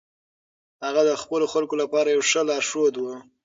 هغه 0.85 1.01
د 1.09 1.11
خپلو 1.21 1.45
خلکو 1.53 1.75
لپاره 1.81 2.07
یو 2.15 2.21
ښه 2.29 2.41
لارښود 2.49 2.93
و. 2.97 3.05